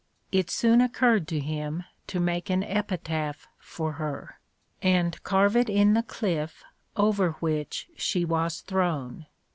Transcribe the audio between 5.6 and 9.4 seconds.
in the cliff over which she was thrown.